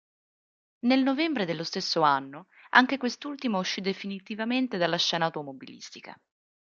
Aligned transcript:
Nel 0.79 1.03
novembre 1.03 1.45
dello 1.45 1.63
stesso 1.63 2.01
anno, 2.01 2.47
anche 2.71 2.97
quest'ultima 2.97 3.59
uscì 3.59 3.81
definitivamente 3.81 4.77
dalla 4.79 4.97
scena 4.97 5.25
automobilistica. 5.25 6.19